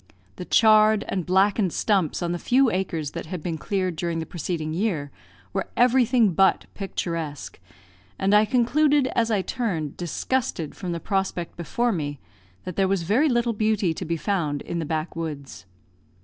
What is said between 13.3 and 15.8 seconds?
beauty to be found in the backwoods.